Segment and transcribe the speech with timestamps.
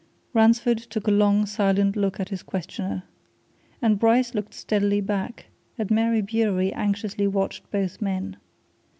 [0.33, 3.03] Ransford took a long, silent look at his questioner.
[3.83, 5.45] And Bryce looked steadily back
[5.77, 8.37] and Mary Bewery anxiously watched both men.